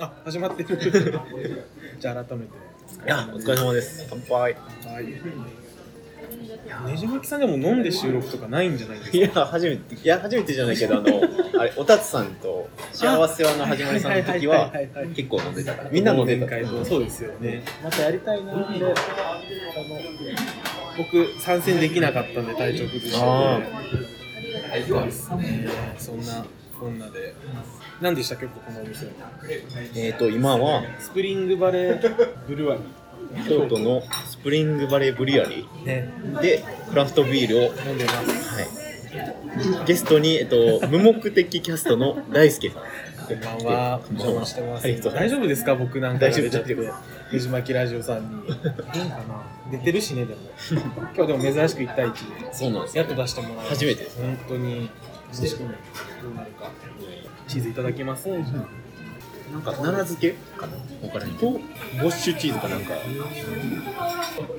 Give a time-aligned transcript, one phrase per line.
[0.00, 0.78] あ、始まってる。
[2.00, 2.52] じゃあ改めて。
[3.04, 4.06] いや、お疲れ様です。
[4.08, 4.30] 乾杯。
[4.40, 5.04] はい。
[6.86, 9.18] ねじまきさんでも飲んで収録とかないんじゃないですか？
[9.18, 11.20] いや、初めて、いや、初めてじゃないけど、あの、
[11.60, 17.62] あれ、おたつさんと幸せはの始まりさんの時ははいはいはいはい、結構飲んでたから、みんな飲んでたそうですよね。
[17.84, 18.62] またやりたいなって。
[18.62, 18.94] あの、
[20.96, 23.16] 僕、参戦できなかったんで体調崩してて。
[23.18, 23.60] あ
[24.88, 25.68] そうですね。
[25.98, 26.46] そんな、
[26.82, 27.32] こんなで。
[28.00, 29.06] 何でしたっけ、ここのお店。
[29.94, 32.82] えっと、今は、スプリングバレーブルワリ
[33.48, 35.86] 京都のスプリングバレーブリアリー。
[35.86, 36.12] ね。
[36.20, 38.54] ーで、クラフトビールを、飲んでます。
[38.56, 39.86] はい。
[39.86, 42.82] ゲストに、えっと、無目的キャストの大輔さん。
[43.28, 44.00] こんばんは。
[44.00, 45.14] お邪魔してます。
[45.14, 46.92] 大丈夫ですか僕なんか大丈夫出ちゃって大丈。
[47.32, 48.48] ねじまきラジオさんに。
[48.48, 50.40] いいかな出てるしね、でも。
[51.14, 52.12] 今日でも珍しく1対1
[52.46, 52.52] で。
[52.52, 54.90] そうなんですよやっと出してもらい初めてです本当に。
[55.34, 56.70] しくどうなるか。
[57.48, 58.28] チーズいただきます。
[58.28, 58.38] な
[59.58, 60.76] んか、奈良漬けかな？
[61.06, 62.94] わからんと、ボッシュチーズかなんか。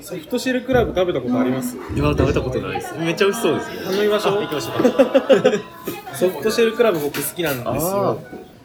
[0.00, 1.76] ソフトシェルクラブ食べたことあります？
[1.96, 2.94] 今食べたことないです。
[2.98, 3.76] めっちゃ美味しそうですね。
[3.86, 6.14] 頼みましょうあ行きましょうか。
[6.16, 8.20] ソフトシェルクラブ僕好きなんですあよ。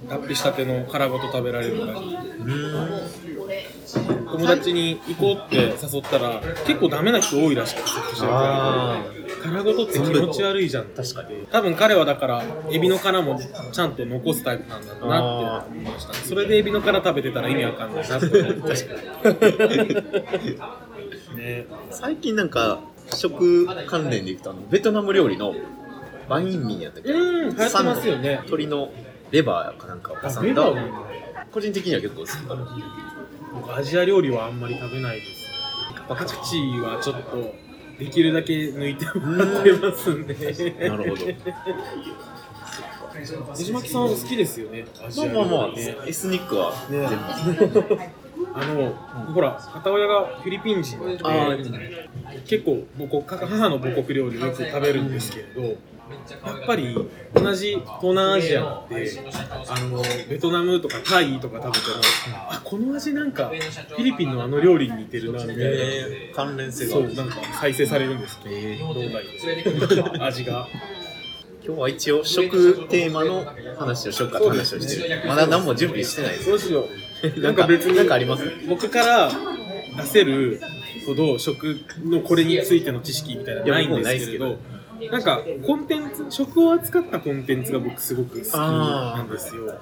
[0.08, 2.16] 脱皮したての殻ごと食べられる感じ。
[2.16, 3.00] うん。
[4.32, 9.19] 友達に行こうって誘ったら結構ダメな人多いらしくてソフトシェルクラブ。
[9.40, 10.86] あ殻ごとって気持ち悪いじゃん。
[10.86, 11.48] 確かに。
[11.52, 13.40] 多分彼はだからエビの殻も
[13.72, 16.14] ちゃんと残すタイプなんだろうなって思いました。
[16.14, 18.94] それでエビの殻食べてたら意味わかんないなって思いました
[21.36, 21.66] ね。
[21.92, 22.82] 最近なんか
[23.14, 25.56] 食関連でいくとあのベトナム料理の
[26.28, 27.12] バインミーやったっけ？
[27.12, 28.30] うん流行ってますよね。
[28.44, 28.92] 鶏の
[29.32, 30.64] レバーかなんかをあ挟んだ。
[31.52, 32.78] 個人的には結構好きかな
[33.54, 35.40] 僕アジア料理はあんまり食べないです。
[36.08, 37.54] パクチーはちょっと
[38.00, 40.34] できるだけ抜いてもらってますんで。
[40.90, 41.26] なるほど。
[43.54, 44.86] 藤巻さんは好きですよね。
[45.18, 45.68] まあまあまあ。
[45.68, 45.98] 理ね。
[46.08, 47.10] エスニックはね
[47.58, 48.00] 全部。
[48.54, 48.94] あの、
[49.34, 51.56] ほら、片親がフィリピン人で、あ
[52.48, 55.76] 結構母国、母の母国料理をよく食べるんですけれど、
[56.46, 56.96] やっぱり
[57.34, 59.12] 同じ東南アジアって、
[59.68, 61.88] あの、ベトナムとかタイとか食べて
[62.32, 65.64] も、あ、この味なんか、フィリピンのあの料理に似てるな、みたいな。
[65.66, 70.24] えー関連性がそう、なんか再生されるんですけえーど。
[70.24, 70.68] 味が。
[71.66, 73.46] 今日は一応食テーマの
[73.78, 76.86] 話をしようかって話をしてるまだ何も準備してないですどうしよ
[77.36, 77.40] う。
[77.42, 78.44] なんか別になんかあります？
[78.68, 79.32] 僕から
[79.98, 80.62] 出せる
[81.06, 84.58] ほど食のこれについての知識みたいなのないんですけれど
[85.12, 89.80] なんかコンテンツ食を扱ったコンテンツが僕すごく好きなんですよ。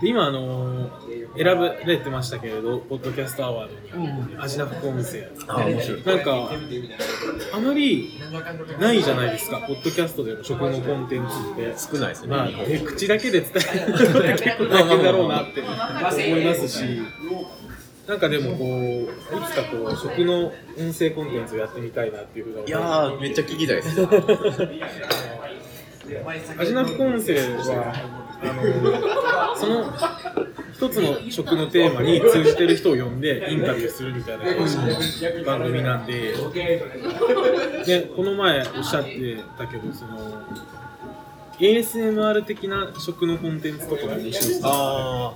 [0.00, 0.90] で今あの
[1.38, 5.22] 選ばれてましたけれどポッドキャストアワードに味な副音声
[6.04, 6.50] なんか
[7.54, 8.20] あまり
[8.78, 11.74] ないじゃないですかポッドキャストでの食のコンテンツって。
[11.78, 16.84] 少ないですね、まあ、ね、口だけで伝えるのって結構大変だろうなって思いますし、
[18.06, 19.06] なんかでもこう、い
[19.50, 24.00] つかこう、食の音声コンテンツをやってみたいなっていうふうな思いやーめっちゃ聞きたいです。
[26.58, 27.92] 味な副音声は、
[28.42, 29.92] あの、その
[30.72, 34.44] 一つの食のテーマに通じてる人を呼んでインタビューするみたいな
[35.44, 36.34] 番組なんで、
[37.84, 40.42] で、この前おっしゃってたけど、その、
[41.58, 44.60] ASMR 的な食のコンテンツとかも面白いですね。
[44.64, 45.34] あ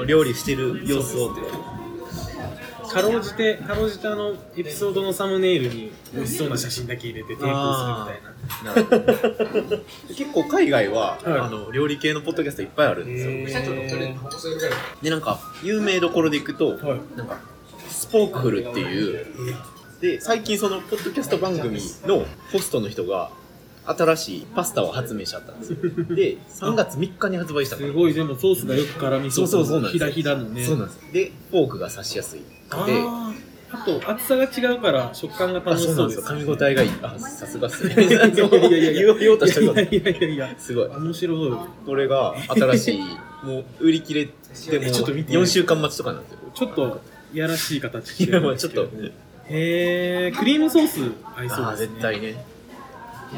[0.00, 1.42] あ料理してる様子をって
[2.92, 7.44] かろうじて、かろうじてあのエピソードのサムネイルに美味しそうな写真だけ入れて抵抗
[7.74, 9.82] するみたいな。
[10.16, 11.40] 結構海外は、はい。
[11.40, 13.44] あの料理系のポッドキャストいっぱいあるんですよ、へ
[15.02, 17.00] でなんか有名どころでいくと、はい。
[17.16, 17.38] なんか
[17.88, 19.26] スポークフルっていう
[20.00, 23.30] で最近そのポッドキャスト番組のホストの人が
[23.84, 25.78] 新しいパスタを発明しちゃったんですよ。
[26.14, 29.46] で3月3日に発売したからすごい、でもソースがよく絡みそう。
[29.46, 30.64] そうそうそうなんですひだひだのね。
[30.64, 31.12] そうなんです。
[31.12, 32.40] でフォークが刺しやすい
[32.74, 33.32] あでー。
[33.72, 36.20] あと、厚さが違うから食感が楽しそうです。
[36.20, 36.90] 噛み応えがいい。
[37.02, 37.94] あさすがっすね。
[38.04, 39.14] いやいやいやいや。
[39.14, 39.84] 言おうとしたことい。
[39.84, 40.54] やいやいやいや。
[40.58, 40.86] すごい。
[40.88, 41.52] 面白い。
[41.86, 43.00] これが新しい。
[43.46, 45.32] もう売り切れてもえちょっと見て。
[45.32, 46.38] 4週間待ちとかなんですよ。
[46.54, 47.00] ちょっと、
[47.32, 48.96] いやらしい形しいやてるんですまあちょっと。
[48.96, 49.12] けどへ
[50.26, 51.00] え、クリームソース
[51.34, 51.86] 合いそうああですね。
[51.88, 52.44] 絶対ね。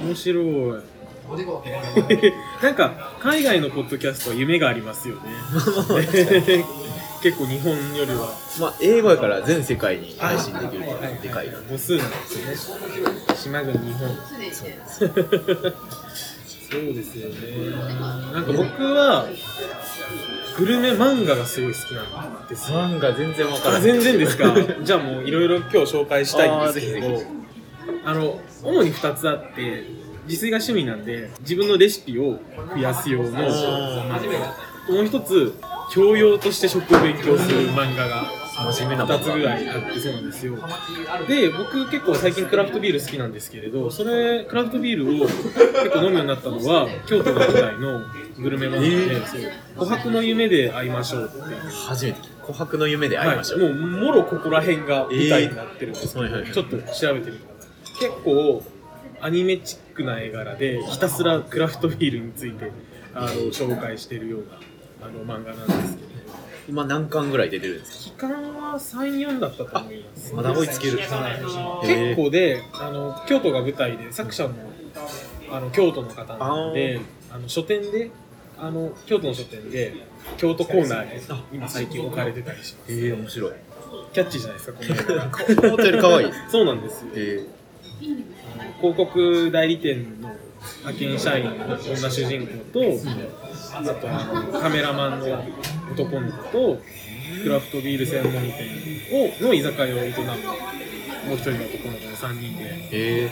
[0.04, 0.82] 面白い。
[2.62, 5.20] なんか海外のポッドキャストは夢がありますよね。
[7.24, 8.28] 結構日本よりは
[8.60, 12.16] まあ英語やから全世界に配信できるからでかいな母数なんで
[12.54, 13.14] すよね。
[13.34, 14.08] 島国日本。
[14.08, 14.64] そうです
[16.70, 17.70] そうですよね。
[18.32, 19.26] なんか僕は
[20.58, 22.78] グルメ漫画がすごい好きなんですよ。
[22.78, 24.54] 漫画全然わからあない全然ですか？
[24.84, 27.26] じゃあもういろいろ今日紹介したいんですけどあーぜひぜ、
[28.04, 29.86] あの主に2つあって、
[30.26, 32.38] 自炊が趣味なんで自分のレシピを
[32.74, 34.20] 増やす用のあ
[34.90, 35.54] もう一つ
[35.90, 38.24] 教養として食を勉強する漫画が
[38.72, 40.56] 真面目な2つぐらいあってそうなんですよ。
[41.26, 48.00] で僕結構最近クラフトビール好きなんですけれどそれクラフトビールを結構飲むようになったのは京都が舞台の
[48.38, 49.26] グルメ漫画で
[49.76, 51.54] 「そう琥珀の夢で会いましょう」って。
[51.88, 58.62] 初めて琥珀の夢で会いましょう、はい、もうもろここら辺が舞台になってるんですけど、えーちょっと調べてみてください結構
[59.20, 62.70] アニメチックな絵柄でひたすらクラフトビールについて
[63.14, 64.58] あの紹介してるような
[65.04, 66.14] あの漫画なんですけど。
[66.66, 68.26] 今何巻ぐらい出てるんですか？
[68.26, 70.34] 期間は34だったと思います。
[70.34, 70.98] まだ追いつける。
[70.98, 74.54] 結構であの京都が舞台で作者も
[75.50, 78.10] あの京都の方なのであの書店で
[78.58, 79.92] あの京都の書店で
[80.38, 82.92] 京都コーナーに今最近置かれてたりします。
[82.92, 83.52] ええ面白い。
[84.14, 85.66] キャッチーじゃないですかこの。
[85.66, 86.32] 絵思ったより可愛い。
[86.50, 87.08] そうなんですよ。
[87.14, 87.44] え
[88.80, 90.34] 広告代理店の
[90.80, 91.78] 派遣社員の女
[92.10, 92.80] 主人公と、
[93.76, 95.26] あとあのカメラマンの
[95.92, 96.82] 男の子と、
[97.42, 98.54] クラフトビール専門店
[99.12, 103.30] をの居酒屋を営むもう一人の男の子の3人でー、え。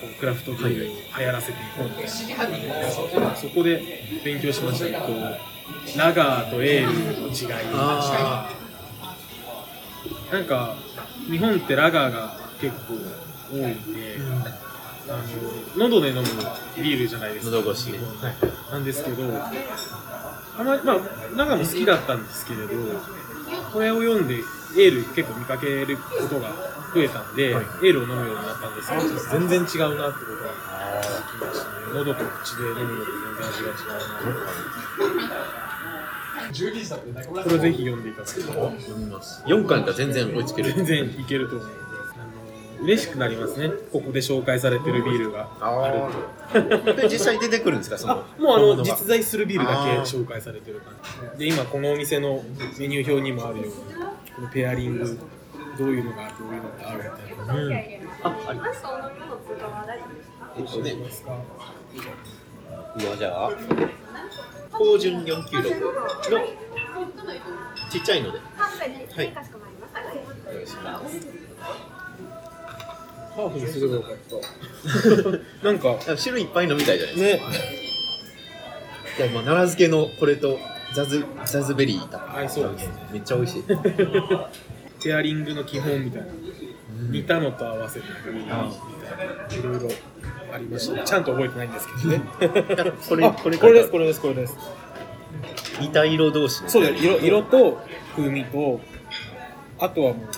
[0.00, 3.82] こうクラフトビールを流行らせていこうみたいな、そこで
[4.24, 4.84] 勉強しました。
[4.86, 7.68] ねこうラガーとエールの違い。
[7.72, 8.50] あ
[10.32, 10.76] なんか
[11.28, 12.94] 日本ってラガーが結構
[13.52, 14.18] 多いんで、
[15.10, 15.16] あ
[15.76, 16.22] の喉で飲む
[16.76, 17.50] ビールじゃないです。
[17.50, 17.90] か喉越し。
[17.90, 18.00] はい、
[18.72, 19.28] なんですけどあ
[20.62, 20.96] まりまあ
[21.36, 22.68] ラガーも好きだったんですけれど
[23.72, 26.50] これを読んでエール結構見かけることが
[26.94, 27.64] 増えたんで、はい。
[27.64, 29.02] エールを飲むようになったんですけど
[29.48, 30.50] 全然違うなってことが
[31.02, 31.06] 気
[31.38, 33.94] づきましたね喉と口で飲むのと全然味が違う
[37.14, 39.42] なこれをぜひ読んでいただけたら読みます。
[39.46, 40.72] 4巻が全然追いつける。
[40.72, 41.89] 全然いけると思います
[42.82, 43.70] 嬉しくなりますね。
[43.92, 45.48] ここで紹介されてるビールが。
[45.60, 46.00] ある
[46.84, 46.94] と。
[46.94, 47.98] で実際出てくるんですか？
[47.98, 50.94] そのあ もうあの実在するビールだけ紹介されてる感
[51.36, 51.38] じ。
[51.38, 52.42] で今このお店の
[52.78, 53.72] メニュー表にもあるように
[54.34, 55.18] このペアリング
[55.78, 57.68] どういうのがどういうのがあるみたいなう。
[57.68, 57.72] ん。
[58.22, 58.82] あ、あります。
[60.56, 60.64] えっ
[63.06, 63.50] うわじゃあ
[64.72, 66.40] 高順496の
[67.90, 68.38] ちっちゃいので。
[68.38, 69.32] はい。
[70.48, 71.89] お願いします
[73.40, 74.08] ハーフにすればよか。
[74.12, 74.16] っ
[75.62, 77.50] たなんか種類いっぱい飲みたいじゃないですか。
[77.50, 77.58] ね。
[79.18, 80.58] いやまあ奈良漬けのこれと
[80.94, 82.36] ザズザズベリーだ。
[82.36, 82.86] 合いそうです。
[82.86, 83.64] ねめっちゃ美味しい。
[85.02, 86.28] ペアリングの基本みたいな。
[87.10, 88.06] 似たのと合わせて。
[88.32, 89.88] みたいないろいろ
[90.52, 90.94] ありました。
[90.94, 92.92] ねちゃんと覚えてないんですけどね。
[93.08, 94.56] これあこれこれですこれですこれです。
[95.80, 96.68] 似た色同士の。
[96.68, 97.80] そうだよ色色と
[98.16, 98.80] 風味と
[99.78, 100.32] あとはもうなん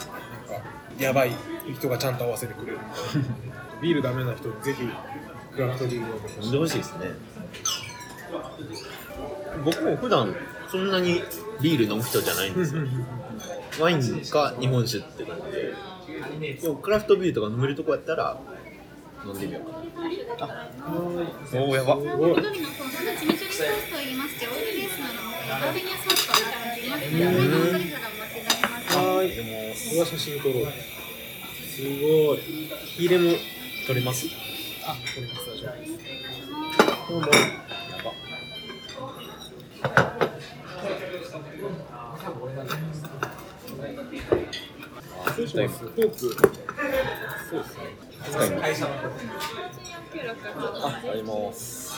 [0.60, 0.66] か
[0.98, 1.32] やばい
[1.74, 2.78] 人がちゃんと合わせてくれる。
[3.80, 4.82] ビールダメな人にぜひ
[5.54, 6.16] クラフトビールを。
[6.42, 7.10] 飲んでほしいですね。
[9.64, 10.34] 僕も普段
[10.70, 11.22] そんなに
[11.60, 12.82] ビール飲む人じゃないんですよ。
[13.80, 14.00] ワイン
[14.30, 15.74] か日本酒って感じで。
[16.54, 18.38] でもクラフトビールとか飲めるとこやったら
[19.24, 20.68] 飲んでみようかな。
[21.54, 21.96] おおやば。
[21.96, 22.02] おお。
[22.02, 30.60] はーいでもこれは写真撮ろ。
[30.60, 30.66] う
[31.74, 32.38] すごい。
[32.96, 33.30] 火入れも
[33.86, 34.26] 取れます？
[34.84, 37.08] あ撮れます大丈夫です失礼いたします。
[37.08, 37.26] どうも。
[37.28, 37.32] や
[38.04, 38.12] ば。
[45.30, 46.30] 失礼しますフォークそう
[47.62, 47.82] ですね。
[48.30, 48.84] 使います
[50.12, 50.36] 496
[50.84, 51.94] ああります。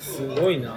[0.00, 0.76] すごいな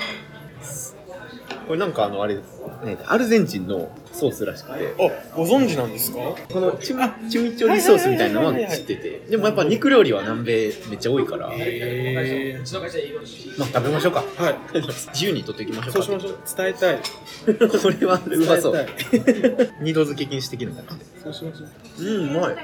[1.68, 4.96] これなんかあのあれですねアルゼンチンのソースらしくて。
[4.98, 6.18] あご存知なんですか？
[6.51, 9.20] このチミチミチョリソースみたいなのは知ってて。
[9.30, 11.51] でもやっぱ肉料理は南米めっちゃ多いから。
[11.51, 12.62] へえ
[13.58, 14.56] まあ食べましょうかはい。
[15.13, 16.01] 自由に取っていきましょうか。
[16.01, 16.39] そうしましょう。
[16.58, 17.00] 伝えたい。
[17.70, 18.88] これはうまそう。
[19.82, 21.22] 二度漬け禁止的な感じで。
[21.24, 22.04] そうしましょう。
[22.04, 22.56] うんうまい。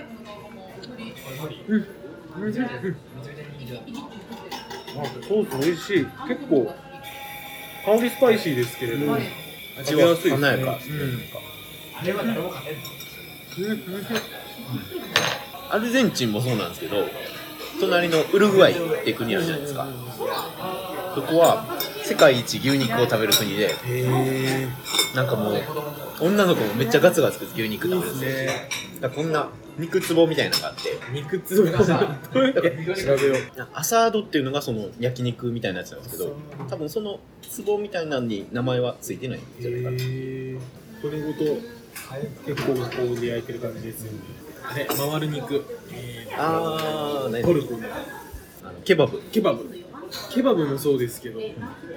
[4.97, 6.05] あソース美味しい。
[6.27, 6.73] 結構
[7.85, 9.25] 香りスパイシーですけれど、味
[9.77, 10.15] 味はい。
[10.15, 10.35] ですね。
[10.35, 10.79] 華やか。
[13.57, 13.65] うん。
[13.65, 13.79] うん
[15.69, 17.05] アルゼンチンもそうなんですけど
[17.79, 19.87] 隣のウルグアイって国あるじゃないですか。
[21.15, 21.65] そこは
[22.03, 23.73] 世界一牛肉を食べる国で
[25.15, 25.63] なんかもう
[26.19, 28.47] 女の子もめっちゃガツガツ牛肉食べるんで
[28.99, 29.09] すよ。
[29.09, 30.97] こんな肉壺みたいなのがあって。
[31.13, 33.67] 肉つぼどうやって調べよう。
[33.73, 36.35] アサードっていうのがその焼肉みたいなやつなんですけど
[36.69, 37.19] 多分その
[37.65, 39.97] 壺みたいなのに名前はついてないんじゃないかな。
[39.97, 41.43] れごと
[42.45, 44.19] 結構こうで焼いてる感じですよね。
[44.63, 46.35] あれ回る肉、えー。
[46.37, 47.79] あー、ねトルコの。
[48.63, 49.21] あのケバブ。
[49.31, 49.85] ケバブ。
[50.31, 51.39] ケバブもそうですけど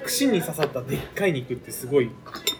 [0.03, 2.09] 串に刺さったでっかい肉ってすごい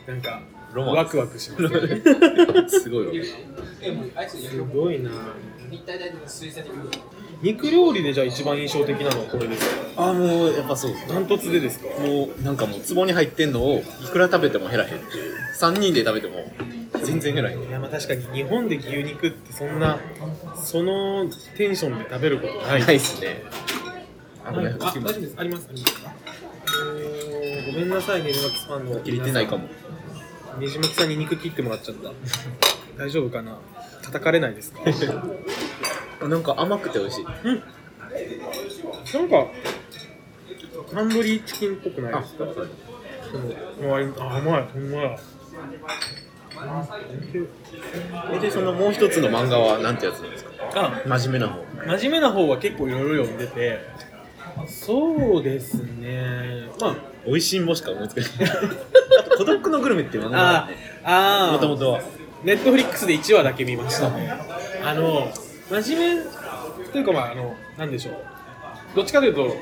[0.08, 0.42] なんか
[0.74, 0.96] ロマン。
[0.96, 3.26] ワクワクしますすごいわ
[4.28, 5.10] すごいな
[7.42, 10.10] 肉料理でじゃあ一番印象的なのはこれですか？
[10.10, 10.92] あもうやっぱそう。
[10.92, 11.88] ですダントツでですか？
[12.02, 15.36] もうなんかもう壺に入ってんのをいくら食べても減らへんっていう。
[15.58, 16.52] 3人で食べても
[17.04, 17.64] 全然減らへん。
[17.64, 20.00] いやまあ確かに日本で牛肉ってそんな
[20.56, 23.44] そのテンションで食べることないないっすね。
[24.46, 25.34] あごめんあ大丈夫です。
[25.38, 25.68] あります？
[25.70, 25.84] あり
[27.66, 29.68] ごめんなさいねじまきファンの切れてないかも
[30.58, 32.12] ねじまきさんに肉切ってもらっちゃった。
[32.98, 33.58] 大丈夫かな？
[34.04, 34.82] 叩かれないですか？
[36.28, 37.26] なんか甘くて美味しい。
[37.26, 37.32] な
[39.24, 39.48] んか
[40.94, 42.46] タンドリーチキンっぽくないですか？
[42.46, 45.18] あうまいほんまや。
[48.34, 50.52] えでそのもう一つの漫画はなんてやつなんですか？
[50.76, 51.64] あ真面目な方。
[51.98, 53.80] 真面目な方は結構いろいろ読んでて。
[54.68, 56.68] そうですね。
[56.82, 56.98] ま
[57.30, 58.52] 美味しいもしか思いつかない。
[59.20, 60.70] あと孤独のグルメっていう漫画あが
[61.04, 62.02] ああもともとは。
[62.44, 64.08] ネットフリックスで1話だけ見ました。
[64.08, 65.32] あの
[65.70, 66.24] 真面目
[66.92, 68.16] というかまああのなんでしょう。
[68.96, 69.56] どっちかというと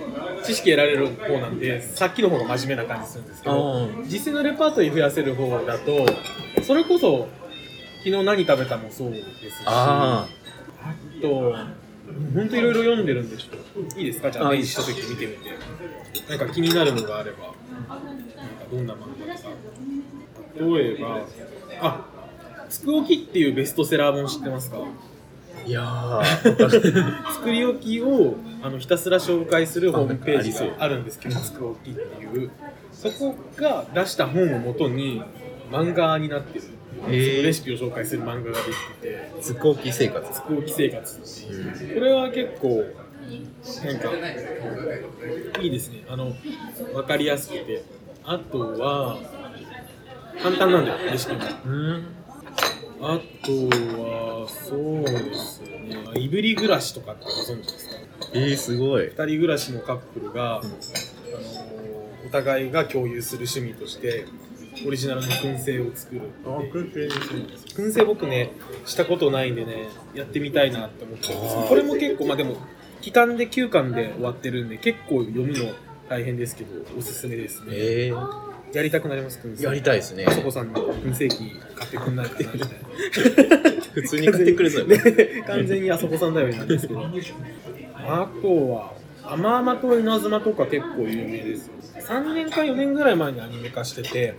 [0.46, 6.06] 知識得られる方なんでさっきの方が真面目な感じするんですけど実際のレパートリー増やせる方だと
[6.64, 7.28] それこそ
[8.06, 10.26] 昨日何食べたもそうですしあ
[10.82, 11.54] あと
[12.34, 14.00] 本当いろいろ読んでるんでしょ？
[14.00, 14.32] いいですか？
[14.32, 15.50] じゃああ電子書籍見てみて。
[16.30, 17.56] なんか気になるのがあればなんか
[18.72, 19.50] どんな漫画とか。
[20.60, 21.26] 例えば
[21.82, 22.06] あ
[22.70, 24.78] つくおきっていうベストセラー本知ってますか？
[25.66, 27.34] いやー。
[27.34, 32.50] 作り置きをあのひたすら紹介するホームページがあるんですけど、つくおきっていう、
[32.92, 35.22] そこが出した本をもとに
[35.72, 36.66] 漫画になってる、
[37.10, 37.32] へー。
[37.32, 40.32] そのレシピを紹介する漫画ができてて、つこき生活。
[40.34, 42.84] つくおき生活っていう、これは結構、
[43.86, 44.12] なんか、
[45.62, 46.34] いいですね、あの
[46.94, 47.84] 分かりやすくて、
[48.24, 49.18] あとは、
[50.42, 51.39] 簡単なんだよ、レシピも。
[51.66, 52.06] うん。
[53.00, 53.51] あと
[54.01, 57.96] は、そうですね、いぶり暮らしとかってご存知ですか？
[58.34, 59.06] えー、すごい。
[59.06, 60.77] 二人暮らしのカップルが、あのー
[62.25, 64.25] お互いが共有する趣味として
[64.86, 67.10] オリジナルの燻製を作るって
[67.74, 68.52] 燻製僕ね
[68.86, 71.28] したことないんでねやってみたいなって思って
[71.68, 72.58] これも結構まあでも
[73.02, 75.74] 期間で9巻で終わってるんで結構読むの
[76.10, 77.68] 大変ですけどおすすめですね。
[77.72, 79.66] えー、やりたくなります燻製。
[79.66, 80.26] やりたいですね。
[80.26, 83.72] あそこさんの燻製機買ってくんないかなみたいな。
[83.94, 84.88] 普通に買ってくれそう
[85.48, 87.02] 完全にあそこさん頼りなんですけど
[87.96, 88.94] あとは
[89.24, 91.74] 甘々と稲妻とか結構有名ですよ。
[92.00, 94.36] 3年か4年ぐらい前にアニメ化してて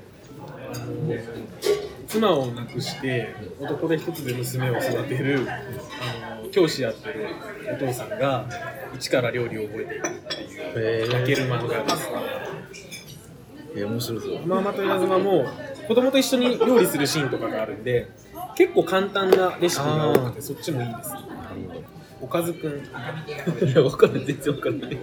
[2.07, 7.27] 妻を亡くして男で一つで娘を育てるあの教師やってる
[7.75, 8.47] お父さんが
[8.95, 10.35] 一から料理を覚えていくって
[10.81, 12.11] いう泣ける漫画です。
[12.11, 12.13] ね
[13.77, 14.43] えー、面白そう。
[14.43, 15.47] 甘々と稲妻も
[15.87, 18.11] 子供と一緒に料理するシーンとかがあるんで
[18.57, 21.13] 結構簡単なレシピが多くてそっちもいいです。
[22.21, 23.69] おかずくん。
[23.69, 24.99] いや、わかんない、全然わかんない。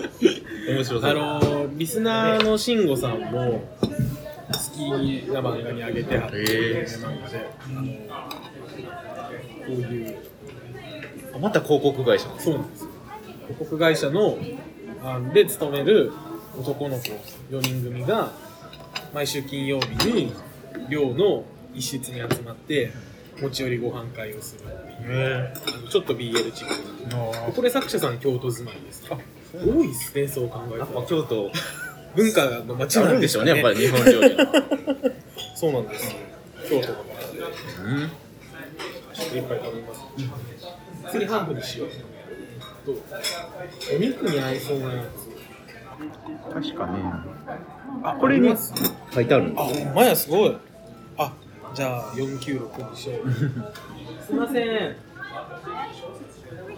[0.67, 1.09] 面白そう。
[1.09, 3.63] あのリスナーの慎吾さんも
[4.47, 10.17] 好きな漫画にあげてはって、へ漫画であのこういう。
[11.35, 12.27] あまた広告会社。
[12.39, 12.89] そうなんですよ。
[13.47, 14.37] 広告会社の
[15.03, 16.11] あので勤める
[16.59, 17.09] 男の子
[17.51, 18.31] 4人組が
[19.13, 20.33] 毎週金曜日に
[20.89, 22.91] 寮の一室に集まって
[23.41, 27.51] 持ち寄りご飯会をするっちょっと BL チックな。
[27.51, 29.17] これ作者さん京都住まいですあ
[29.53, 31.05] 多いっすねそう考えたら。
[31.05, 31.51] 京都、
[32.15, 34.45] 文化の街あなんでしょうねるんでしょうね、やっぱり日本料理の。
[35.55, 36.19] そうなんですよ
[36.69, 36.99] 京都だか
[37.83, 38.09] らうん
[39.13, 40.05] ちょっと一杯食べます
[41.11, 41.89] 次ハーフにしよう
[42.85, 42.97] どう？
[43.95, 46.99] お肉に合いそうなやつ確かね。
[48.03, 48.49] あこれに
[49.13, 50.57] 書いてあるんあ、ほんまや、すごい。
[51.17, 51.33] あ、
[51.73, 53.29] じゃあ496にしよう。
[54.25, 54.95] すいません。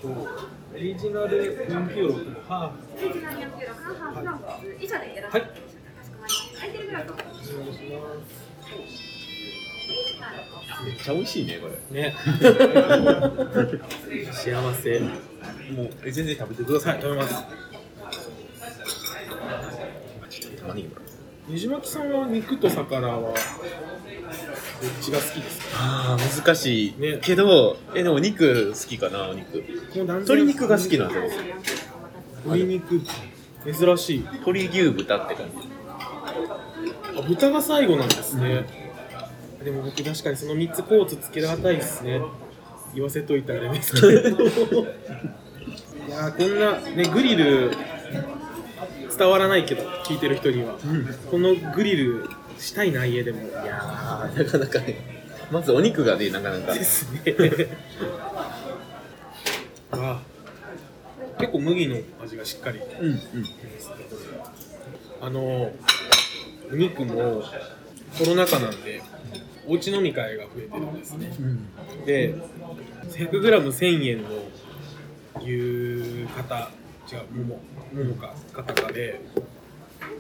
[0.02, 4.78] とオリジナル496のハーフ。
[4.80, 5.42] 以上でよろしはい。
[5.42, 5.48] く
[6.56, 7.84] 空いてるグラスをお願いし
[10.86, 11.74] めっちゃ美味しいね、これ。
[11.74, 11.92] ます。
[11.94, 12.16] ね。
[14.34, 15.00] 幸せ。
[15.00, 17.02] もう、え全然食べてくださはい、い。
[17.02, 17.44] 食べます。
[20.62, 20.96] 玉ねぎも
[21.50, 23.34] ねじまきさんは肉と魚は？
[24.82, 25.66] どっちが好きですか？
[25.80, 26.94] ああ、難しい。
[27.02, 29.64] ねけど、え、でも肉好きかな、お肉。
[29.96, 31.42] 鶏肉が好きなんですよ、
[32.46, 33.02] 鶏肉、
[33.66, 34.20] 珍しい。
[34.20, 35.68] 僕鶏牛豚って感じ。
[37.18, 38.66] あ、豚が最後なんですね。
[39.64, 42.22] でも僕確かにその3つコーツつけられたいですね。
[42.94, 44.08] 言わせといたらあれですけど。
[46.08, 47.72] いやーこんなねグリル
[49.18, 50.76] 伝わらないけど聞いてる人には、
[51.30, 52.30] このグリル
[52.60, 53.42] したいな家でも。
[53.44, 54.96] いやーなかなかね。
[55.52, 56.74] まずお肉がねなかなか。
[56.74, 57.36] ですね。
[59.92, 60.22] わ あ
[61.40, 62.80] 結構麦の味がしっかり。
[62.80, 63.20] うんうん。
[65.22, 65.72] あの
[66.72, 67.44] お肉も
[68.18, 69.02] コロナ禍なんで
[69.68, 71.36] おうち飲み会が増えてるんですね。
[71.40, 72.06] うん。
[72.06, 72.34] で
[73.10, 74.30] 100g1000 円の
[75.42, 76.70] 牛肩
[77.12, 77.60] 違うも
[77.94, 79.22] ももか肩かで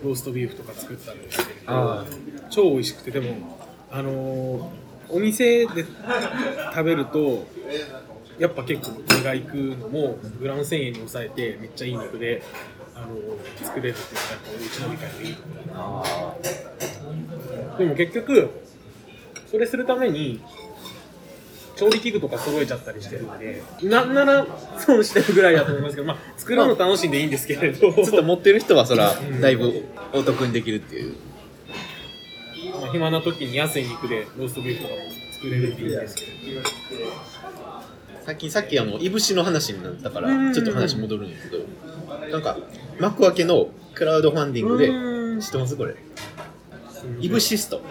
[0.03, 2.05] ローストビーフとか作ったんですけどあ
[2.49, 3.57] 超美味しくてでも
[3.91, 5.85] あのーお店で
[6.73, 7.45] 食べると
[8.37, 12.43] やっぱ結構値がいくのもグラム1000円に抑えてめっちゃいい肉で、
[12.93, 15.73] あのー作れるっていうのがうち飲み会のいいところ
[17.73, 18.49] あでも結局
[19.49, 20.41] それするために
[21.77, 24.45] 調理器具とか揃えちゃったりしてるんでなんなら
[24.79, 27.93] 損してるぐらいだと思いますけど、まあ、作るの楽しんでいいんですけれど。
[27.93, 31.15] ちょっと持ってる人はそらだいぶお得にできるっていう。
[32.81, 34.99] まあ暇な時に安い肉でローストビーフとかも
[35.33, 36.29] 作れるっていいんですけど。
[38.25, 40.47] さっきさっきあのいぶしの話になったかうん。
[40.49, 41.63] らちょっと話戻るんですけど
[42.29, 42.57] なんか
[42.99, 45.39] 幕開けのクラウドファンディングでうん。
[45.39, 45.77] 知ってます？
[45.77, 45.95] これ
[47.19, 47.77] イブシスト。
[47.77, 47.81] っ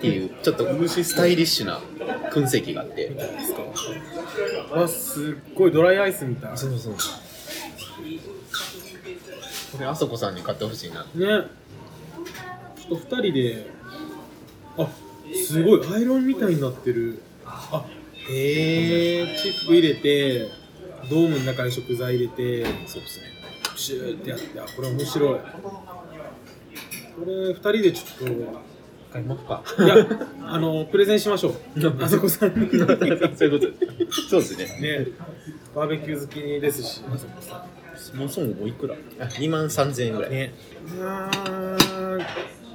[0.00, 1.80] ていうちょっとスタイリッシュな
[2.30, 3.08] 燻製機があって。
[3.08, 3.62] ですか？
[4.74, 6.56] わすっごいドライアイスみたい。
[6.56, 6.94] そうそう。
[6.94, 6.98] こ
[9.78, 11.04] れあそこさんに買ってほしいな。
[11.14, 11.48] ね。
[12.76, 13.70] ちょっと2人で
[14.78, 14.88] あ
[15.34, 17.22] すごいアイロンみたいになってる。
[17.44, 17.84] あ
[18.28, 20.48] へえチップ入れて
[21.10, 23.26] ドームの中に食材入れてそうですね。
[23.76, 25.38] シューってやってあこれ面白い
[27.18, 28.62] これ2人でちょっ
[29.12, 29.62] 買いますか。
[29.76, 29.96] といや
[30.42, 31.54] あのプレゼンしましょう。
[32.02, 32.70] あそこさんに。
[32.70, 33.72] そういうこと
[34.28, 34.98] そうですね。
[34.98, 35.06] ね。
[35.74, 37.02] バーベキュー好きですし。
[37.12, 37.66] あそこさ
[38.14, 38.18] ん。
[38.18, 38.94] もうそもおいくら？
[39.20, 40.54] あ2万3000円ぐらい、ね。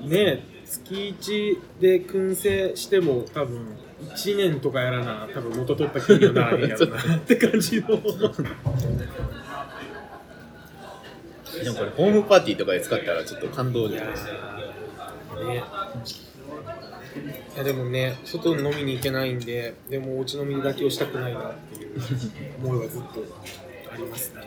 [0.06, 0.44] ね。
[0.66, 6.98] 月1で燻製しても多分1年とかやらな多分元取った気にはならへんやろな。
[7.16, 7.88] って感じの
[11.64, 14.32] でもこれホームパーティーとかで使ったらちょっと感動じゃないですか
[15.48, 15.64] ね。
[17.56, 21.92] いやでもね外に飲みに行けないんででもお家飲みだけをしたくないなっていう
[22.62, 23.24] 思いはずっと
[23.94, 24.42] ありますね。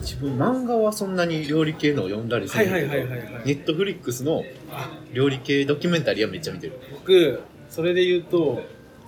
[0.00, 3.28] 自分漫画はそんなに料理系のを読んだりするけどはいはいはいはい。
[3.46, 6.78] ネットフリックスのあ料理系ドキュメンタリーはめっちゃ見てる。
[6.92, 8.60] 僕それで言うと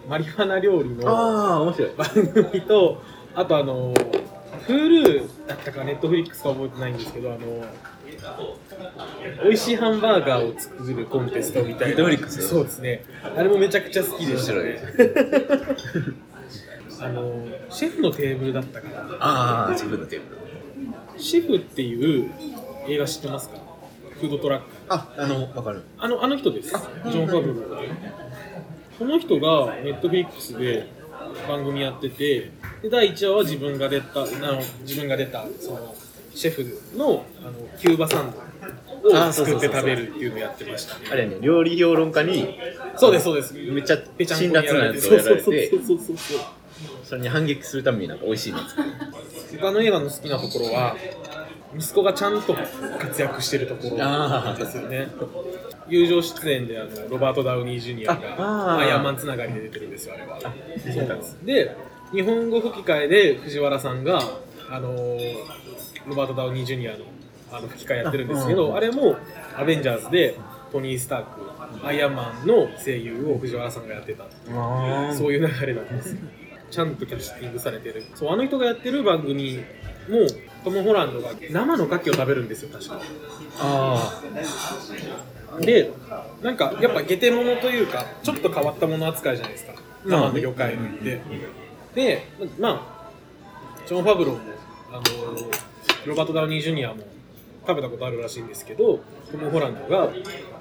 [0.09, 1.75] マリファナ料理の番
[2.33, 3.03] 組と
[3.35, 3.93] あとあの
[4.67, 7.41] Hulu だったか Netflix か覚えてないんですけどあの
[9.43, 12.05] 美味しいハンバーガーを作るコンテストみたいな。
[12.05, 13.05] Netflix そうですね。
[13.37, 14.39] あれもめちゃくちゃ好きで。
[14.39, 14.79] したね
[17.01, 19.17] あのシェフのテーブルだったかな。
[19.21, 20.35] ああ自分のテーブ
[21.17, 21.21] ル。
[21.21, 22.31] シェフっていう
[22.89, 23.57] 映画知ってますか？
[24.21, 24.67] フードトラック。
[24.89, 25.83] ああのわかる。
[25.99, 26.71] あのあの人です。
[26.71, 27.67] ジョン・ファブル
[28.99, 30.89] この人がネットフリックスで
[31.49, 32.51] 番組やってて
[32.83, 35.95] で第1話は自分が出たあの自分が出たその
[36.35, 38.33] シェフのあのキューバサン
[39.03, 41.07] ドを作って食べるっていうのをやってましたね。
[41.13, 42.59] あれね料理評論家に
[42.97, 43.55] そうですそうです。
[43.55, 45.43] めっちゃ辛に辣なやつをやられて。
[45.43, 46.39] そうそうそうそうそう。
[47.05, 48.59] それに反撃するためになんか美味しいの
[49.61, 50.97] 他の映画の好きなところは
[51.77, 52.55] 息子がちゃんと
[52.99, 55.09] 活躍してるところなんですよね
[55.89, 60.39] 友情出演であのロバート・ダウニー・ジュニアあがアイアンマンつながりで出てるんですよあれは。
[60.39, 61.39] です。
[61.45, 61.77] で
[62.13, 64.21] 日本語吹き替えで藤原さんが
[64.71, 65.19] あのー
[66.07, 66.99] ロバート・ダウニー・ジュニアの
[67.53, 69.17] あの吹き替えやってるんですけどあれも
[69.57, 70.37] アベンジャーズで
[70.73, 74.25] トニー・スタークアイアンマンの声優を藤原さんがやってた。
[75.15, 76.13] そういう流れなんです。
[76.15, 76.19] よ
[76.71, 78.03] ちゃんとキャスティングされてる。
[78.15, 79.59] そうあの人がやってる番組
[80.09, 80.19] も
[80.65, 83.01] トム・ホランドが生の牡蠣を食べるんですよ確か。
[83.61, 84.23] あ
[85.61, 85.93] で
[86.43, 89.75] なんかやっぱゲテモノというかちょっと変わったもの扱いじゃないですか。
[90.05, 91.21] 生の魚介類って。
[91.95, 92.27] で
[92.59, 94.41] まあジョン・ファブローも
[94.91, 95.03] あの
[96.07, 97.05] ロバート・ダウニー・ジュニアも
[97.67, 99.01] 食べたことあるらしいんですけど
[99.31, 100.11] トム・ホランドが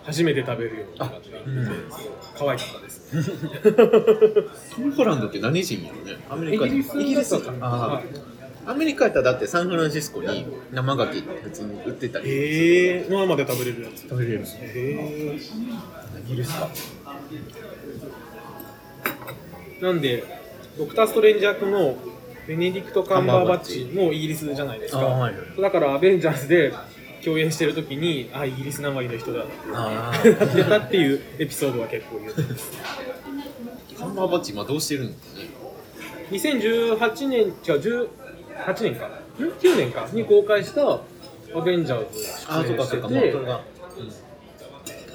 [0.03, 1.89] 初めて食べるようになって言ってうん。
[2.37, 3.01] 可愛かったです。
[4.75, 6.17] トム・ホランドって何人やろね。
[6.29, 8.03] アメリカイギリスだったあはい。
[8.03, 8.32] ー
[8.65, 12.29] アメリカやったらだってサンフランシスコに生牡蠣って普通に売ってたり。
[12.29, 13.07] へえ。
[13.09, 14.01] 生で食べれるやつ。
[14.03, 14.43] 食べれる。
[14.43, 15.35] へえ。
[15.35, 16.69] イギリスか？
[19.81, 20.23] なんで
[20.77, 21.97] ドクター・ストレンジ役の
[22.47, 26.73] ベネディクト・カンバーバッチもイギリスじゃないですか、あはいだからアベンジャーズで
[27.23, 29.51] 共演してる時にあイギリスなまりの人だって。
[29.73, 32.71] あ言ってたっていうエピソードは結構言ってます
[33.95, 35.49] あカンバーバッチ今どうしてるんですかね
[36.31, 38.09] ？2018年違う
[38.67, 39.09] 18年か。
[39.37, 40.07] 9年か。
[40.11, 40.81] に公開した
[41.55, 43.17] アベンジャーズああ、そうかそうか、ま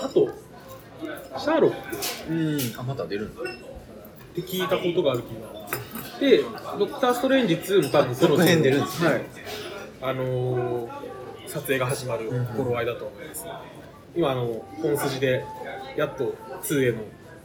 [0.01, 0.29] あ、と
[1.39, 1.73] シャーロッ
[2.27, 2.33] ク。
[2.33, 3.43] うん、あ、まだ出るんだ。
[3.43, 3.45] っ
[4.35, 5.59] て聞いたことがある気が。
[6.21, 6.43] で
[6.79, 8.47] ドクター・ストレンジ2も多分そろそろ。
[8.47, 9.09] 続編出るんですね。
[9.09, 9.23] はい。
[10.03, 11.09] あのー
[11.49, 13.47] 撮影が始まる頃合いだと思います、
[14.15, 15.43] 今あの本筋で
[15.97, 16.99] やっと2への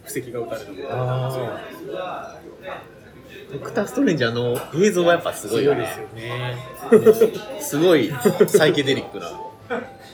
[0.04, 0.70] 布石が打たれた。
[0.70, 2.40] のであ
[3.52, 5.88] ドクター・ストレンジ、あの、映像はやっぱすごいよね。
[5.96, 6.08] すよ
[7.00, 7.08] ね。
[7.60, 8.12] すごい
[8.48, 9.32] サイケデリックな。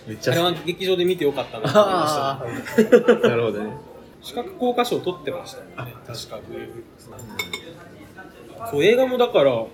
[0.08, 3.72] めっちゃあれは劇場で見てよかったなと思いましたなるほどね。
[4.22, 6.42] 視覚効果賞を取ってましたもんね確か VFX
[8.72, 9.70] そう映画もだからあの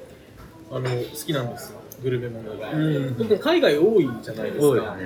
[0.71, 0.79] 好
[1.25, 1.79] きなんですよ。
[2.03, 3.15] グルメものが、うん。
[3.15, 4.67] 特に海外多いじゃないですか。
[4.67, 5.05] 多いよね。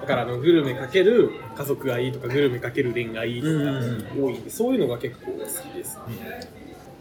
[0.00, 4.24] だからあのグルメかける家族がいいとかグルメかける恋愛とかうん。
[4.24, 5.42] 多いんでそういうのが結構好き
[5.74, 6.40] ですね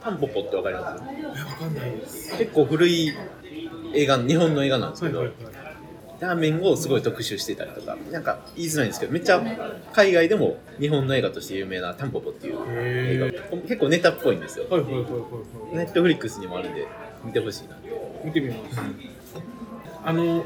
[0.04, 1.04] タンポポってわかります？
[1.08, 2.38] えわかんないです。
[2.38, 3.14] 結構古い
[3.94, 5.54] 映画、日本の映画なんですけど、はいはいはい。
[6.20, 9.42] ラーメンをすごい特集してたりとか、なんか言いづらいんですけど、めっちゃ
[9.92, 14.66] 海外でも日本の映画として有名なタンポポっていう映へ画、結構ネタっぽいんですよ。
[14.70, 15.18] はいはいはいはいは
[15.74, 15.76] い。
[15.78, 16.88] ネットフリックスにもあるんで、
[17.24, 17.90] 見てほしいなって。
[18.24, 18.80] 見てみます。
[20.06, 20.46] あの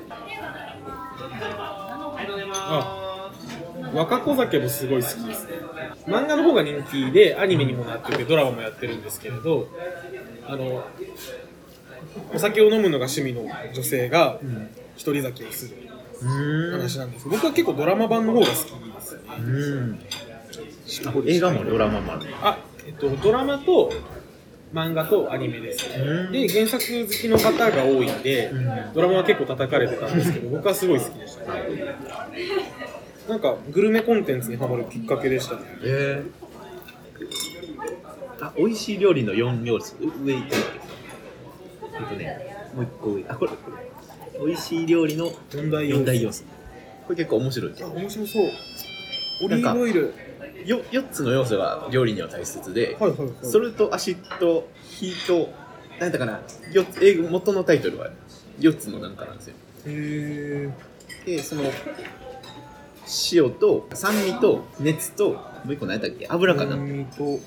[2.54, 3.32] あ
[3.94, 5.54] 若子酒もすごい好きですね
[6.06, 9.68] 漫画の方が人気でアニメにもなっててドラマもやってるんですけれど
[10.48, 10.86] あの
[12.34, 14.40] お酒を飲むのが趣味の女性が
[14.96, 15.76] 一人酒をする
[16.22, 17.28] うん話なんです。
[17.30, 19.22] 僕は結構ドラマ版の方が好きですね。
[19.38, 21.30] うん。
[21.30, 22.22] 映画もドラマもある。
[22.42, 22.58] あ、
[22.88, 23.92] えっと、ドラマと
[24.74, 25.88] 漫画とアニメです
[26.32, 28.94] で原作好きの方が多いんでん。
[28.94, 31.54] ドラマは結構叩かれてたんですけど僕はすごい好きでした。
[31.54, 31.64] ね
[33.28, 39.96] なんかグルメコンテンツにハマるきっかけでしたねえー、あ、美味しい料理の4要素。
[40.00, 40.62] う上行ってる
[42.00, 42.40] えっとね、
[42.76, 43.26] もう一個上。
[43.28, 44.46] あ、これ、これ。
[44.46, 46.44] 美味しい料理の四大4大要素。
[47.06, 47.74] これ結構面白い。
[47.82, 48.46] あ面白そう
[49.46, 50.14] オリーブオイル
[50.66, 55.50] よ4つの要素が料理には大切で、はいはいはいソルト、アシッド、ヒート、
[56.00, 56.42] なんだかな、
[57.02, 58.10] 英語元のタイトルは
[58.60, 59.56] 4つのなんかなんですよ。
[59.86, 60.70] へ
[61.26, 61.64] で、その、
[63.34, 65.40] 塩と酸味と熱と、も
[65.70, 66.28] う一個何だっけ？
[66.30, 67.40] 油かな、酸味と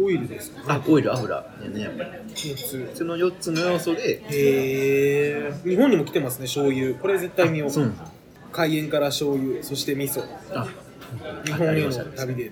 [0.00, 1.36] オイルですかあ、オイル、油。
[1.62, 2.10] やね、やっぱり。
[2.28, 6.94] 熱その4つの要素で、へえ日本にも来てますね醤油。
[6.94, 7.70] これ絶対見よう。
[7.70, 7.92] そう。
[8.52, 8.98] 海塩か。
[9.00, 10.22] ら醤油そして味噌。
[10.54, 10.68] あ、
[11.44, 12.50] 日本への旅で。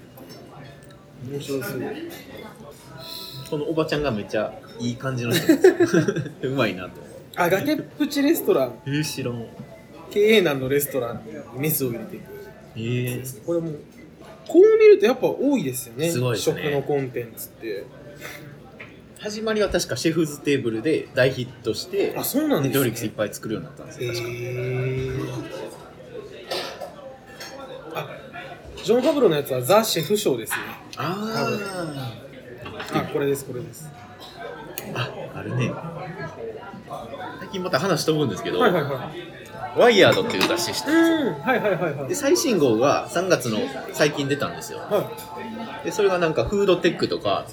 [1.31, 1.83] 面白そう。
[3.51, 5.47] このおばちゃんがめっちゃいい感じの人。
[6.43, 6.91] うまいなと。
[7.37, 8.73] あ崖っぷちレストラン。
[8.87, 9.47] えー、知らん。
[10.11, 11.23] 経営難のレストラン
[11.55, 12.17] にメスを入れて。
[12.17, 12.25] いく
[12.77, 13.73] えー、これも
[14.47, 16.11] こう見るとやっぱ多いですよね。
[16.11, 16.63] すごいですね。
[16.63, 17.85] 食のコンテンツって。
[19.21, 22.85] 始まりは確かシェフズテーブルで大ヒットして、あそうなんネットフですね。
[22.85, 24.31] リックスいっぱい作るようになったんですへよ、確か。
[24.31, 25.59] ー。
[27.95, 28.09] あ
[28.85, 30.59] ジョン・ファブローのやつはザ・シェフ賞ですね。
[30.97, 31.51] あ
[32.95, 33.91] あこれですこれです。
[34.95, 35.73] あ、あるね。
[37.41, 39.38] 最近また話飛ぶんですけど、はいはいはい
[39.79, 41.41] ワイヤードっていう雑誌してうん。
[41.43, 42.09] はいはいはいはい。
[42.09, 43.59] で最新号が3月の
[43.93, 44.79] 最近出たんですよ。
[44.79, 45.11] は
[45.85, 47.47] でそれがなんかフードテックとか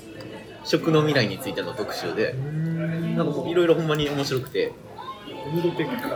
[0.64, 2.34] 食の未来についての特集で
[3.16, 4.74] なんかいろいろほんまに面白くて、
[5.52, 6.10] フードテック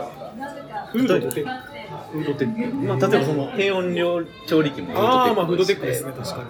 [0.92, 1.50] フードテック。
[2.12, 2.86] フードテック。
[2.86, 6.12] まあ、例えばその低温料調理器もああまあフードフードテックテックですね。
[6.12, 6.40] 確か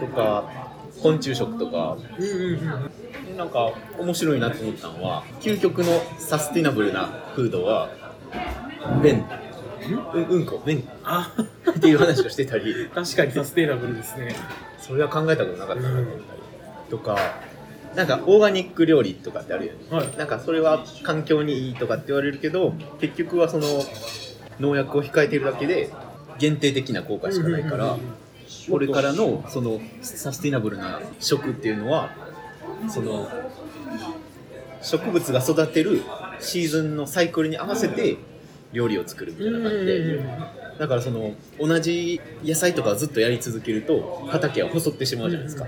[0.00, 0.44] とか
[1.02, 1.96] 昆虫食とか。
[2.18, 3.26] にうんうんうん。
[3.26, 7.90] でなんか面白いなと思ったのは究極のサスティナブルなフードは
[9.02, 9.24] 便
[10.14, 11.32] うんうんこ便あ。
[11.70, 12.88] っていう話をしてたり。
[12.94, 14.34] 確かにサステイナブルですね。
[14.80, 16.20] それは考えたことなかったなと思ったり
[16.90, 17.18] とか
[17.94, 19.78] なんかオーガニック料理とかってあるよね。
[19.90, 20.16] はい。
[20.16, 23.66] なんかそれは環境にいいとかって言われるけど結局はその
[24.60, 25.90] 農薬を控えているだけで
[26.38, 27.96] 限定的な効果しかないから
[28.70, 32.10] これからのそのサスティナブルな食っていうのは
[32.88, 33.28] その
[34.82, 36.02] 植物が育てる
[36.40, 38.16] シーズンのサイクルに合わせて
[38.72, 40.20] 料理を作るみたいな感じで。
[40.78, 45.66] だからその同じ野菜とかをずっとやり続けると畑は細ってしまうじゃないですか。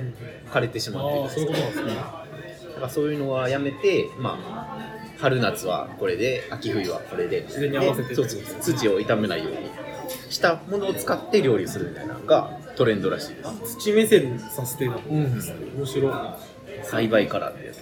[0.50, 1.24] 枯れてしまうっていうか。
[1.24, 1.94] ああそういうことなんですね。
[1.94, 9.70] だからそういうのはやめて、まあ、春夏はこれで秋冬はこれで自然に合わせてでそうそう土を傷めないように
[10.30, 13.78] したものを使って料理をするみたいなのがトレンドらしいです。
[13.78, 16.12] 土目線のサステイナブルですね面白い。
[16.84, 17.78] 栽培からってやつ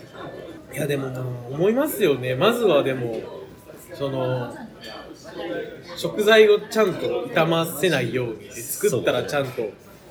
[0.72, 1.08] いやでも
[1.50, 2.34] 思いますよね。
[2.34, 3.20] まずはでも
[3.94, 4.54] その
[5.96, 9.70] 食材をちゃんと傷ませないようにで作ったらちゃんと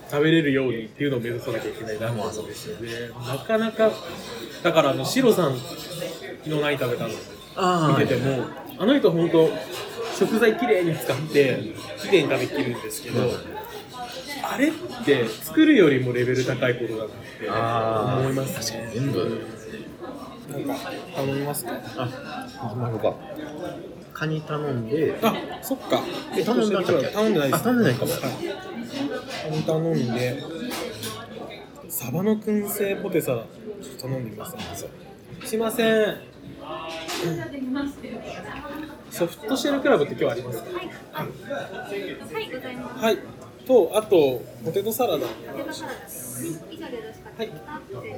[0.10, 2.00] 食べれるようにっていうのを目指さなきゃいけない。
[2.00, 2.90] なそうですよね
[3.28, 3.92] なかなか
[4.64, 5.64] だからあのシロさん昨
[6.44, 7.14] 日何食べたの。
[7.58, 8.46] あ見てても
[8.78, 9.50] あの人本当
[10.18, 13.32] 食材きれいに使ってきれいに食べきるんですけど、
[14.44, 14.72] あれっ
[15.06, 18.92] て作るよりもレベル高いことだなって思いますね。
[18.94, 19.42] 全部
[20.52, 20.76] なんか
[21.16, 21.72] 頼みますか？
[21.98, 22.10] あ
[22.64, 23.16] 行きましょうか。
[24.14, 25.18] カニ頼んで。
[25.22, 26.02] あそっか。
[26.38, 27.62] え頼んだんだっけ頼んでないです。
[27.62, 28.12] あ頼んでないかも。
[28.12, 28.22] はい。
[28.22, 30.44] カニ頼んで
[31.90, 34.56] サバの燻製ポテサラちょっと頼んでみます
[35.46, 36.18] すいません。
[39.12, 40.62] ソフトシェルクラブって今日あります？
[40.64, 40.84] かは
[41.24, 41.28] い、
[42.52, 43.04] ございます。
[43.04, 43.18] はい。
[43.66, 45.20] とあとポテトサラダ。
[45.20, 45.28] ポ
[45.58, 46.00] テトサラダ。
[46.00, 46.64] です。
[46.70, 47.82] 以上でよろしかったですか。
[47.88, 48.14] 失礼い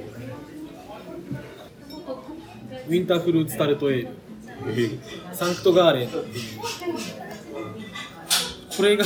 [2.88, 4.08] ウィンターフルーツタルトエー
[4.66, 4.98] ル。
[5.32, 6.08] サンクトガーレン。
[6.08, 6.24] っていう
[8.76, 9.04] これが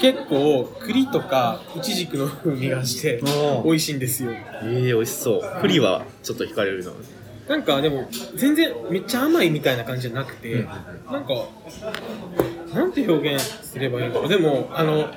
[0.00, 3.20] 結構栗とかイチジクの風味がして
[3.64, 4.30] 美味しいんですよ。
[4.32, 5.42] えー、美味しそう。
[5.60, 6.92] 栗はちょっと惹かれるの？
[7.48, 10.66] なんかでも全然めっちゃ甘いみたいな感じじゃなくて、うん。
[10.66, 10.74] な
[11.20, 11.48] んか
[12.72, 15.08] なんて表現すればいいのでもあの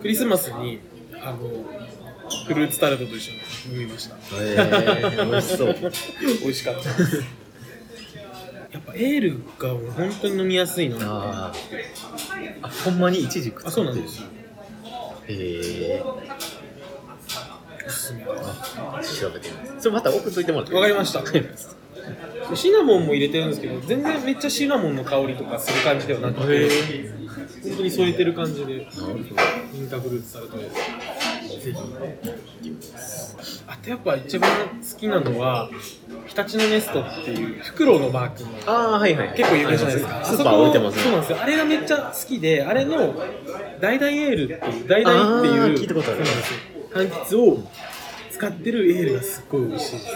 [0.00, 0.80] クリスマスに
[1.22, 1.38] あの
[2.46, 3.38] フルーツタルトと一緒に
[3.80, 4.16] 飲みました。
[4.34, 5.74] えー、美味しそう。
[5.74, 5.86] 美
[6.48, 6.92] 味しかった。
[6.92, 7.16] です
[8.72, 11.88] やっぱエールが本当に飲みやすいのであー。
[12.62, 14.20] あほんまにイチジクあそうなんです。
[14.20, 14.28] よ
[15.28, 16.02] へえ
[17.86, 19.80] おすすめあ調べてみます。
[19.80, 21.22] それまた送っといてもらってわかりました。
[22.54, 26.68] シナモンも入れてるんですけど全然めっちゃシナモンの香りとかする感じではなくて
[27.62, 28.86] 本当に添えてる感じでイン
[29.88, 30.56] ターフルーツされて
[31.58, 31.76] ぜひ
[33.66, 35.68] あとやっぱ一番好きなのは
[36.26, 40.24] 日立のネストっていうフクロウのマークのああはいはい結構有名じゃないですか。
[40.24, 41.38] スーパー置いてますねそうなんですよ。
[41.40, 43.14] あれがめっちゃ好きで、あれの
[43.80, 46.24] ダイダイエールっていう、ダイダイっていう聞いたことある
[46.92, 47.58] 柑橘を
[48.30, 50.06] 使ってるエールがすっごい美味しいです。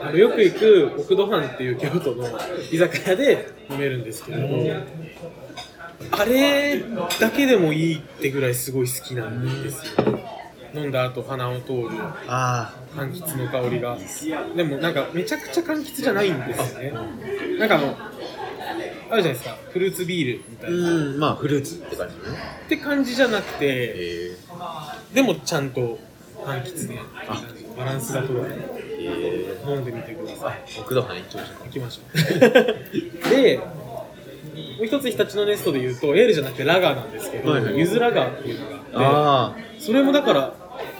[0.00, 2.26] あのよく行く奥戸藩っていう京都の
[2.70, 4.64] 居酒屋で飲めるんですけれども、
[6.12, 6.80] あれ
[7.20, 10.20] だけでもいいってぐらいすごい好きなんですよ。
[10.74, 11.88] 飲んだ後鼻を通る。
[12.26, 13.96] あ柑橘の香りが。
[14.56, 16.92] でもなんかめちゃくちゃ柑橘じゃないんですよね。
[17.58, 17.96] なんかあの
[19.10, 19.56] あるじゃないですか。
[19.70, 21.18] フルーツビールみたあいな、っうん。
[21.18, 22.22] まあフルーツって感じね。
[22.68, 24.36] て感じじゃなくてえ
[25.14, 25.98] でもちゃんと
[26.44, 26.98] 柑橘で
[27.76, 28.56] バランスが取れて
[29.66, 30.62] 飲んでみてください。
[30.66, 32.02] ー、奥戸藩行きましょう行きましょ
[33.26, 33.30] う。
[33.30, 33.60] で
[34.76, 37.78] もう一つ日立のネストで言うとエールじゃなくてラガーなんですけど、はいはい。
[37.78, 40.54] ゆずラガーっていうのがあってあそれもだから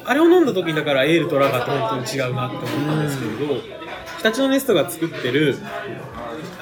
[0.05, 3.55] あれを飲んだ時にだからエールとラガーって本当に違うなって思ったんですけれど
[4.19, 5.57] 日立のネストが作ってる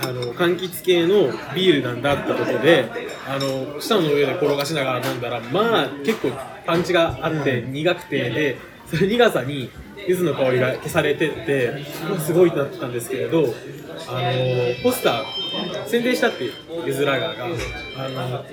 [0.03, 2.91] あの柑橘系のビールなんだってことで
[3.27, 6.33] あの舌の上で転がしながら飲んだらまあ結構
[6.67, 8.59] パンチがあって苦くてで
[8.91, 9.71] その苦さに
[10.09, 11.85] 柚子の香りが消されてって
[12.21, 13.55] すごいなってたんですけれど
[14.09, 16.51] あのポスター宣伝したって
[16.85, 17.47] ゆずラガーが
[17.97, 18.45] あの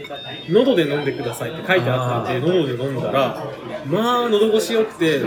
[0.49, 3.45] 喉で飲んでくださいって書いてあったんで喉で飲んだら
[3.85, 5.21] まあ喉越し良くて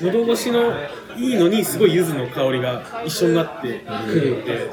[0.00, 0.72] 喉越しの
[1.16, 4.70] いいのにすごい柚子の香りが一緒になってくるんで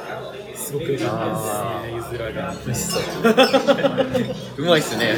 [0.56, 2.66] すごく良かったですねゆずラガー。
[2.66, 5.14] 美味しそううまいっすね。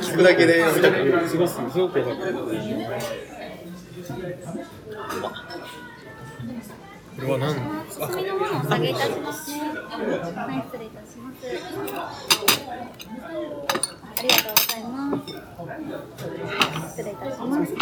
[0.00, 0.64] 聞くだけで
[1.28, 3.27] すごくすごく良かった
[5.20, 5.30] こ
[7.22, 7.54] れは何？
[7.84, 9.50] ですかお飲み物をお下げいたします。
[9.50, 9.60] はい、
[10.66, 11.36] 失礼いたします。
[14.16, 16.88] ありがとうございます。
[16.90, 17.74] 失礼いたします。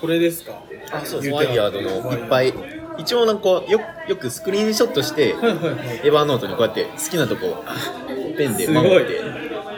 [0.00, 0.62] これですか？
[0.92, 1.34] あそうです。
[1.34, 2.24] ワイヤードのい。
[2.24, 2.54] っぱい。
[2.98, 6.00] 一応なんかよよくスクリーンショットしてはいはいはい。
[6.04, 7.64] エヴァーノートにこうやって好きなとこ
[8.36, 9.20] ペンで守って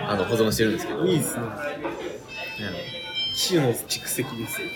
[0.07, 1.07] あの保存してるんですけど。
[1.07, 1.45] いいですね。
[3.51, 4.69] 塩の蓄積ですよ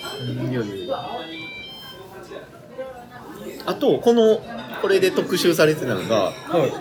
[3.66, 4.40] あとこの
[4.80, 6.32] これで特集されてたのがは
[6.66, 6.72] い。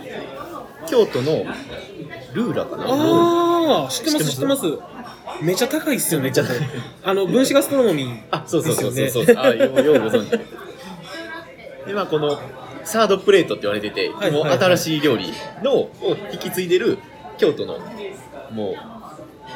[0.87, 1.43] 京都の
[2.33, 2.83] ルーラかな？
[2.87, 4.63] ああ知ってます知知っててます。
[5.41, 6.25] めっちゃ高いっすよね。
[6.25, 6.57] めっちゃ高い。
[7.03, 9.25] あの分子ガストロノミーあそうそうそうそう。
[9.25, 10.31] そう、あようようご存知。
[11.87, 12.39] でまあこの
[12.83, 15.91] サードプレートって言われてて、はいもう新しい料理のを
[16.31, 16.99] 引き継いでる
[17.39, 17.79] 京都の
[18.51, 18.75] もう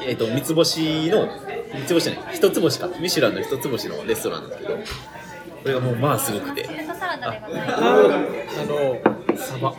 [0.03, 1.27] えっ、と三つ星の
[1.75, 2.89] 三つ星じゃない一つ星か。
[2.99, 4.83] ミシュランの一つ星のレストランなんですけどこ
[5.65, 6.67] れがもうまあすごくて
[7.09, 7.81] ラダでございあます。
[7.81, 9.73] ーあのサバ。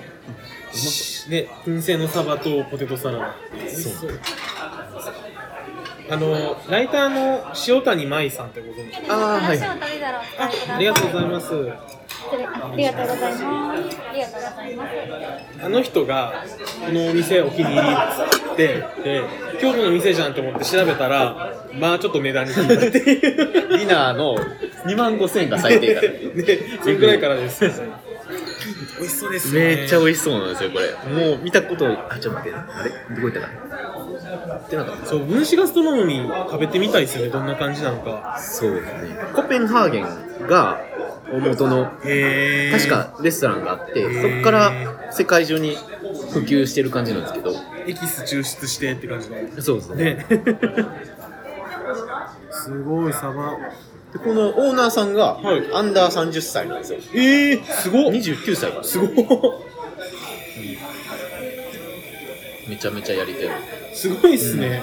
[1.28, 3.34] ね燻製のサバとポテトサラダ。
[3.68, 4.10] そう。
[6.12, 9.58] あのライターの塩谷舞さんってご存知ああはい。
[9.60, 11.28] ありがとうござい。
[11.28, 11.46] ます
[12.32, 13.44] ありがとうございます。
[13.44, 15.64] ありがとうございます。
[15.64, 16.44] あの人が
[16.84, 17.80] このお店お気に入り
[18.52, 18.66] って
[19.04, 19.22] で
[19.60, 23.20] 京都の店じゃんと思って調べたらまあちょっと値段に聞いたっていう。
[23.68, 24.34] ディナーの
[24.84, 26.18] 2万5千円が最低から ね
[26.82, 29.66] それぐらいからです美味しそうですね。
[29.72, 31.26] 味めっちゃ美味しそうなんですよこれ。
[31.30, 32.90] もう見たことあちょっと待ってあれ？
[33.16, 33.48] どこ行ったか？
[34.46, 35.06] なってなかった。
[35.06, 38.38] そう分子ガストロノミー食べてみたいですよねどんな感じなのか。
[38.38, 38.92] そうですね。
[39.34, 40.80] コペンハーゲンが
[41.32, 42.00] 大元の確
[42.88, 44.72] かレストランがあってそこから
[45.12, 45.76] 世界中に
[46.32, 47.52] 普及してる感じなんですけど。
[47.86, 49.36] エキス抽出してって感じの。
[49.62, 50.04] そうですね。
[50.04, 50.26] ね。
[52.52, 53.56] すごいサバ
[54.12, 55.72] でこのオーナーさんがはい。
[55.72, 56.98] アンダー30歳なんですよ。
[57.14, 58.12] えー、すごっ。
[58.12, 59.70] 29歳すごっ。
[62.68, 63.48] めちゃめちゃやりたい
[63.92, 64.80] すごいっすね、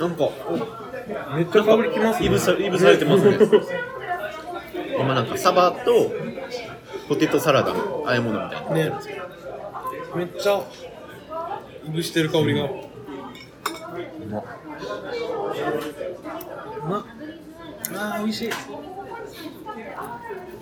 [0.00, 0.30] なんか
[1.36, 2.26] めっちゃ香りきますね。
[2.26, 3.38] いぶさいぶされてますね。
[4.98, 6.12] 今なんかサバと
[7.08, 8.92] ポテトサラダの和え物みたいなね
[10.14, 10.64] めっちゃ
[11.86, 12.68] いぶしてる香りが、う
[14.28, 14.42] ま
[16.88, 17.04] まっ。
[17.92, 18.48] あー美味しい。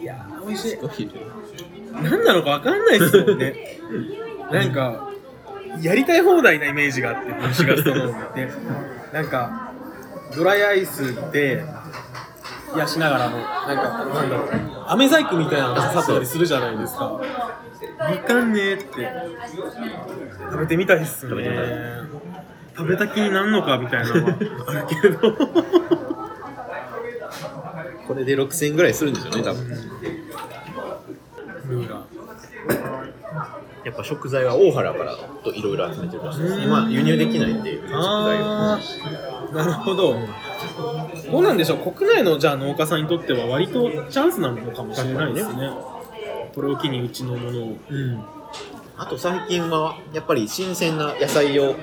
[0.03, 0.79] いやー美味しい。
[1.93, 3.55] 何なのか分かんないですもんね。
[4.53, 5.11] なんか
[5.81, 8.49] やりたい放題なイメージがあって分子ガストロームって。
[9.13, 9.73] なんか
[10.37, 11.65] ドライアイスで
[12.75, 14.49] 冷やしながらのなんかなんだろう。
[14.89, 17.05] 飴細工みたいなのが刺さったりするじゃないですか。
[17.07, 17.21] わ
[18.27, 19.13] かんねえって。
[20.51, 21.31] 食べてみたいっすね。
[21.31, 21.67] 食べてみたい
[22.77, 24.37] 食べた気になんのかみたいなのは。
[24.69, 25.19] あるけど。
[28.07, 29.69] これで6000円ぐらいするんでしょうね多分。
[31.69, 31.91] ルー
[33.85, 38.03] やっぱ食材は大原からといろいろ集めてるらしいです今輸入できないんで食材を。
[38.03, 38.79] あ
[39.51, 40.17] あなるほど
[40.79, 41.93] どうなんでしょう。
[41.93, 45.71] 国内のじゃあ農家さんにとっては割とチャンスなのかもしれないですね。
[46.55, 47.77] これを機にうちのものを。
[47.88, 48.25] うん。
[48.97, 51.77] あと最近はやっぱり新鮮な野菜を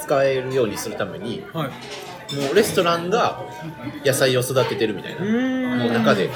[0.00, 1.68] 使えるようにするためにはい。
[2.34, 3.40] もうレストランが
[4.04, 5.20] 野菜を育ててるみたいな
[5.76, 6.30] もう中で。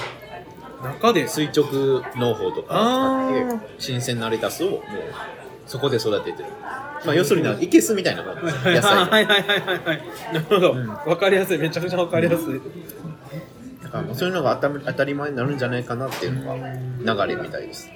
[0.82, 1.28] 中で。
[1.28, 4.80] 垂直農法とか使って新鮮なレタスをもう
[5.70, 6.48] そこで育ててる、
[7.06, 8.34] まあ、要するにいけすみたいなもん。
[8.34, 10.02] 野菜はいはいはいはいはい。
[10.32, 10.88] なるほど、うん。
[10.88, 11.58] わかりやすい。
[11.58, 12.60] めちゃくちゃわかりやすい、
[13.80, 16.34] だからもうそういうのが当た当たり前になるんじゃないかなっていう
[17.04, 17.88] のが流れみたいです。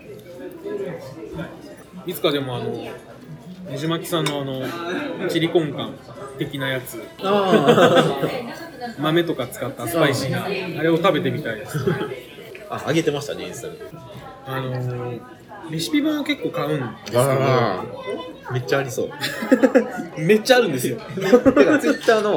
[2.07, 2.93] いつかでもあのね
[3.75, 5.95] じまきさんのあのチリコンカン
[6.39, 7.03] 的なやつ。
[7.25, 8.07] あ
[9.01, 10.49] 豆とか使ったスパイシーなあ
[10.81, 11.79] れを食べてみたいです。
[12.71, 13.79] ああげてましたねインスタで。
[14.47, 17.85] あのーレシピ本を結構買うんですけどあ
[18.53, 19.11] めっちゃありそう。
[20.21, 20.99] めっちゃあるんですよ。
[21.17, 21.21] て
[21.65, 22.33] かツイッターの